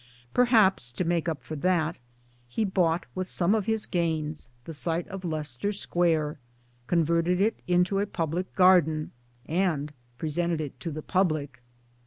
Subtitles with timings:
[0.33, 1.99] Perhaps to make up for that,
[2.47, 6.39] he bought with some of his gains the site of Leicester Square,
[6.87, 9.11] converted it into a public garden,
[9.45, 11.61] and presented it to the public.